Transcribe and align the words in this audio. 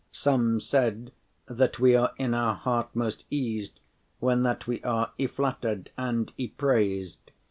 Some 0.11 0.59
said, 0.59 1.11
that 1.45 1.77
we 1.77 1.93
are 1.95 2.11
in 2.17 2.33
our 2.33 2.55
heart 2.55 2.95
most 2.95 3.23
eased 3.29 3.79
When 4.19 4.41
that 4.41 4.65
we 4.65 4.81
are 4.81 5.11
y 5.19 5.27
flatter’d 5.27 5.91
and 5.95 6.31
y 6.39 6.51
praised. 6.57 7.19